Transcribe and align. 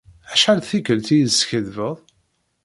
Acḥal 0.33 0.59
d 0.61 0.65
tikelt 0.69 1.07
i 1.11 1.15
yi-d-teskaddbeḍ? 1.17 1.95